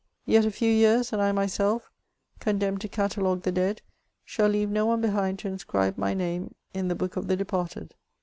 Yet 0.25 0.45
a 0.45 0.49
few 0.51 0.71
years, 0.71 1.13
and 1.13 1.21
I 1.21 1.31
myself, 1.31 1.91
condemned 2.39 2.81
to 2.81 2.87
catalogue 2.87 3.43
the 3.43 3.51
dead, 3.51 3.83
shall 4.25 4.47
leave 4.49 4.71
no 4.71 4.87
one 4.87 4.99
behind 4.99 5.37
to 5.37 5.47
inscribe 5.47 5.95
my 5.95 6.15
name 6.15 6.55
in 6.73 6.87
the 6.87 6.95
book 6.95 7.17
of 7.17 7.27
the 7.27 7.35
departed. 7.37 7.93